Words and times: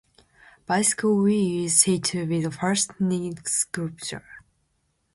"Bicycle 0.65 1.21
Wheel" 1.21 1.65
is 1.65 1.79
said 1.79 2.03
to 2.05 2.25
be 2.25 2.41
the 2.41 2.49
first 2.49 2.95
kinetic 2.97 3.47
sculpture. 3.47 4.25